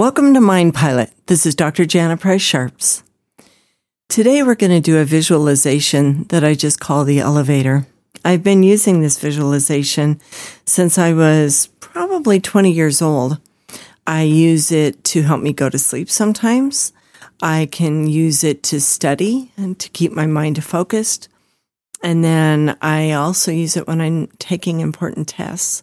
[0.00, 1.12] Welcome to Mind Pilot.
[1.26, 1.84] This is Dr.
[1.84, 3.02] Jana Price Sharps.
[4.08, 7.86] Today we're going to do a visualization that I just call the elevator.
[8.24, 10.18] I've been using this visualization
[10.64, 13.40] since I was probably 20 years old.
[14.06, 16.94] I use it to help me go to sleep sometimes.
[17.42, 21.28] I can use it to study and to keep my mind focused.
[22.02, 25.82] And then I also use it when I'm taking important tests.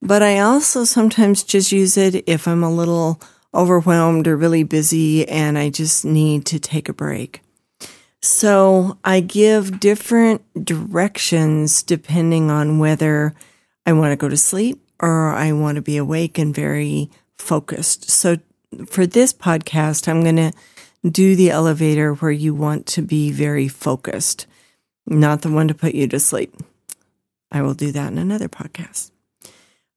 [0.00, 3.20] But I also sometimes just use it if I'm a little
[3.54, 7.40] overwhelmed or really busy and I just need to take a break.
[8.20, 13.34] So I give different directions depending on whether
[13.84, 18.10] I want to go to sleep or I want to be awake and very focused.
[18.10, 18.38] So
[18.86, 20.52] for this podcast, I'm going to
[21.08, 24.46] do the elevator where you want to be very focused,
[25.06, 26.54] not the one to put you to sleep.
[27.52, 29.10] I will do that in another podcast.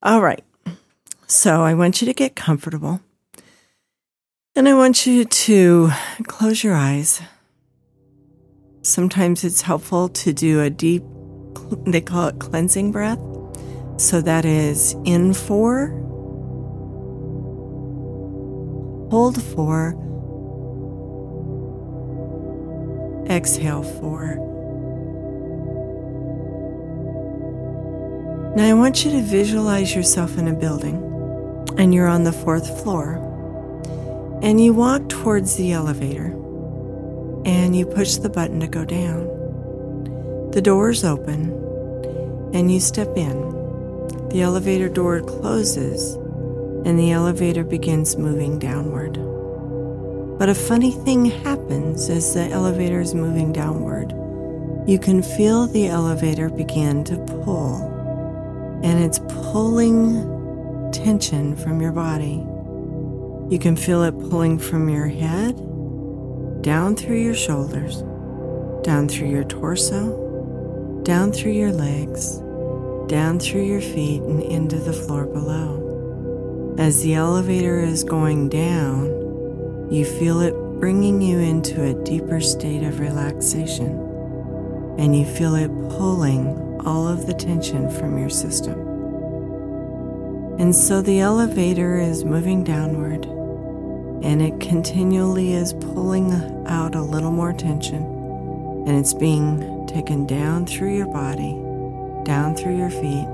[0.03, 0.43] All right.
[1.27, 3.01] So I want you to get comfortable.
[4.57, 5.91] And I want you to
[6.23, 7.21] close your eyes.
[8.81, 11.03] Sometimes it's helpful to do a deep,
[11.85, 13.19] they call it cleansing breath.
[13.97, 15.89] So that is in four,
[19.11, 19.91] hold four,
[23.29, 24.37] exhale four.
[28.55, 30.95] Now I want you to visualize yourself in a building
[31.77, 33.23] and you're on the fourth floor
[34.41, 36.27] and you walk towards the elevator
[37.45, 39.25] and you push the button to go down.
[40.51, 41.51] The doors open
[42.53, 43.39] and you step in.
[44.29, 46.15] The elevator door closes
[46.85, 49.13] and the elevator begins moving downward.
[50.37, 54.11] But a funny thing happens as the elevator is moving downward.
[54.87, 57.81] You can feel the elevator begin to pull
[58.83, 62.45] and it's pulling tension from your body.
[63.49, 65.55] You can feel it pulling from your head,
[66.61, 68.03] down through your shoulders,
[68.83, 72.39] down through your torso, down through your legs,
[73.07, 76.75] down through your feet, and into the floor below.
[76.77, 79.05] As the elevator is going down,
[79.89, 83.97] you feel it bringing you into a deeper state of relaxation,
[84.97, 88.77] and you feel it pulling all of the tension from your system.
[90.59, 93.36] And so the elevator is moving downward
[94.23, 96.31] and it continually is pulling
[96.67, 98.03] out a little more tension
[98.87, 101.53] and it's being taken down through your body,
[102.23, 103.27] down through your feet,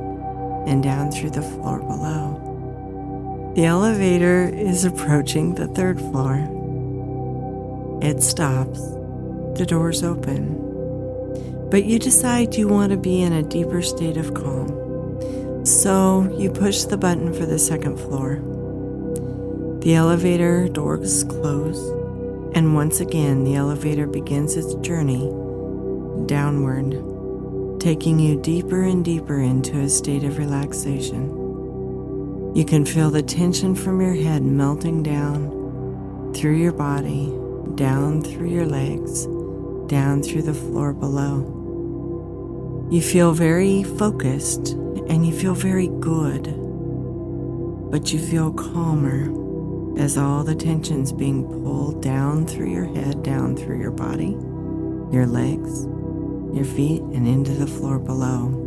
[0.66, 3.52] and down through the floor below.
[3.56, 6.50] The elevator is approaching the third floor.
[8.02, 8.80] It stops.
[9.58, 10.64] The doors open
[11.74, 15.66] but you decide you want to be in a deeper state of calm.
[15.66, 18.36] So you push the button for the second floor.
[19.84, 21.78] The elevator doors close,
[22.56, 25.30] and once again, the elevator begins its journey
[26.26, 31.28] downward, taking you deeper and deeper into a state of relaxation.
[32.56, 37.34] You can feel the tension from your head melting down through your body,
[37.76, 39.26] down through your legs,
[39.88, 42.88] down through the floor below.
[42.90, 44.70] You feel very focused
[45.10, 46.44] and you feel very good,
[47.92, 49.43] but you feel calmer
[49.98, 54.32] as all the tension's being pulled down through your head, down through your body,
[55.12, 55.86] your legs,
[56.56, 58.60] your feet, and into the floor below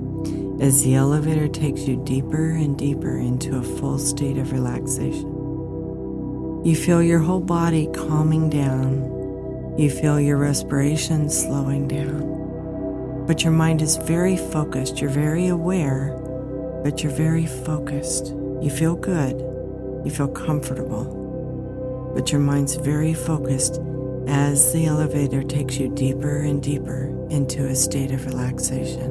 [0.60, 5.32] as the elevator takes you deeper and deeper into a full state of relaxation.
[6.64, 9.76] You feel your whole body calming down.
[9.78, 12.36] You feel your respiration slowing down
[13.26, 15.00] but your mind is very focused.
[15.00, 16.16] You're very aware,
[16.84, 18.28] but you're very focused.
[18.62, 19.45] You feel good.
[20.06, 23.80] You feel comfortable, but your mind's very focused
[24.28, 29.10] as the elevator takes you deeper and deeper into a state of relaxation.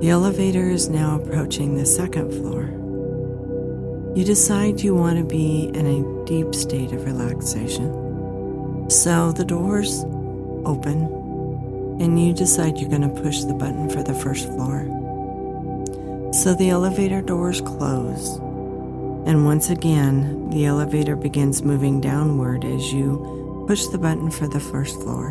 [0.00, 2.64] The elevator is now approaching the second floor.
[4.14, 8.90] You decide you want to be in a deep state of relaxation.
[8.90, 10.04] So the doors
[10.66, 11.04] open
[12.02, 14.84] and you decide you're going to push the button for the first floor.
[16.34, 18.38] So the elevator doors close,
[19.24, 24.58] and once again, the elevator begins moving downward as you push the button for the
[24.58, 25.30] first floor.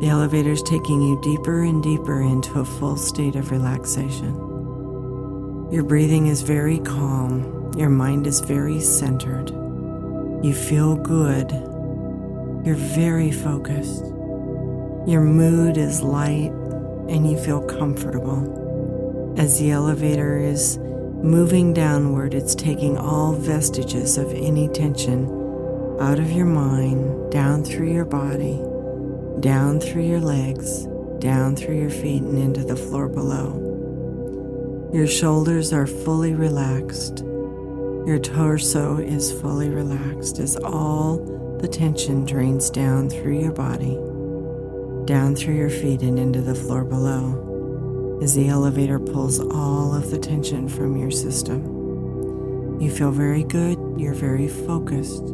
[0.00, 4.34] The elevator is taking you deeper and deeper into a full state of relaxation.
[5.72, 9.50] Your breathing is very calm, your mind is very centered.
[10.44, 11.50] You feel good,
[12.64, 14.04] you're very focused.
[15.06, 16.52] Your mood is light
[17.08, 20.78] and you feel comfortable as the elevator is
[21.22, 25.26] Moving downward, it's taking all vestiges of any tension
[26.00, 28.62] out of your mind, down through your body,
[29.40, 30.86] down through your legs,
[31.18, 34.90] down through your feet, and into the floor below.
[34.94, 37.18] Your shoulders are fully relaxed.
[38.06, 41.16] Your torso is fully relaxed as all
[41.60, 43.98] the tension drains down through your body,
[45.04, 47.47] down through your feet, and into the floor below
[48.20, 52.80] as the elevator pulls all of the tension from your system.
[52.80, 55.26] You feel very good, you're very focused,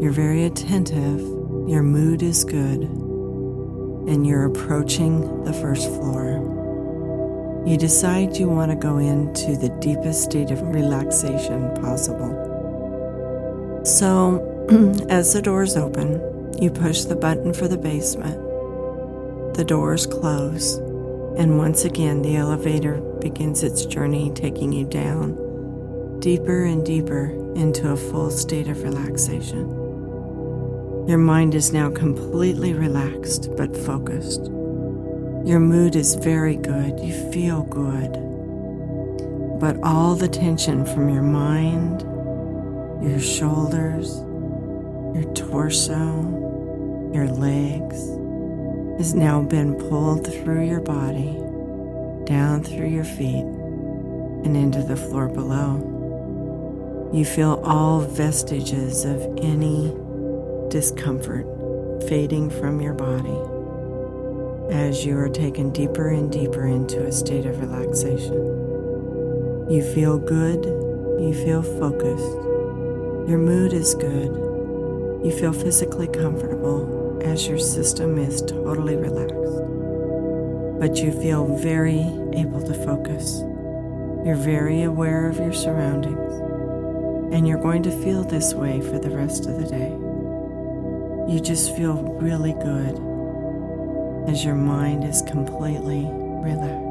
[0.00, 1.20] you're very attentive,
[1.68, 6.42] your mood is good, and you're approaching the first floor.
[7.66, 12.44] You decide you want to go into the deepest state of relaxation possible.
[13.84, 14.52] So,
[15.10, 16.20] as the doors open,
[16.60, 18.36] you push the button for the basement.
[19.54, 20.78] The doors close
[21.36, 27.90] and once again, the elevator begins its journey, taking you down, deeper and deeper into
[27.90, 29.68] a full state of relaxation.
[31.06, 34.46] Your mind is now completely relaxed but focused.
[35.44, 38.12] Your mood is very good, you feel good.
[39.60, 42.00] But all the tension from your mind,
[43.02, 44.16] your shoulders,
[45.14, 48.25] your torso, your legs,
[48.98, 51.34] has now been pulled through your body,
[52.24, 57.10] down through your feet, and into the floor below.
[57.12, 59.94] You feel all vestiges of any
[60.70, 61.46] discomfort
[62.08, 63.36] fading from your body
[64.74, 68.34] as you are taken deeper and deeper into a state of relaxation.
[69.70, 74.32] You feel good, you feel focused, your mood is good,
[75.24, 79.34] you feel physically comfortable as your system is totally relaxed.
[80.78, 82.00] But you feel very
[82.32, 83.42] able to focus.
[84.24, 86.32] You're very aware of your surroundings,
[87.34, 89.90] and you're going to feel this way for the rest of the day.
[91.32, 92.96] You just feel really good
[94.28, 96.84] as your mind is completely relaxed.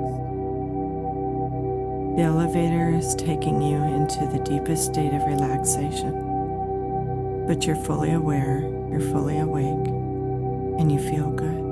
[2.18, 8.62] The elevator is taking you into the deepest state of relaxation, but you're fully aware,
[8.90, 9.95] you're fully awake,
[10.80, 11.66] and you feel good.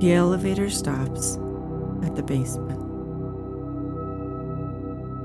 [0.00, 1.36] The elevator stops
[2.04, 2.78] at the basement.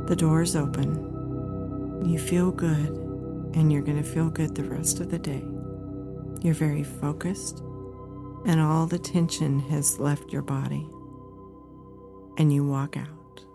[0.08, 2.04] The doors open.
[2.04, 2.90] You feel good,
[3.54, 5.44] and you're going to feel good the rest of the day.
[6.42, 7.60] You're very focused,
[8.46, 10.90] and all the tension has left your body.
[12.38, 13.46] And you walk out.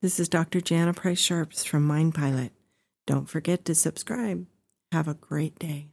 [0.00, 0.60] This is Dr.
[0.60, 2.52] Jana Price Sharps from Mind Pilot.
[3.08, 4.44] Don't forget to subscribe.
[4.92, 5.88] Have a great day.